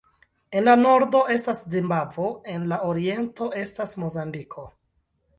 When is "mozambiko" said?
4.05-4.65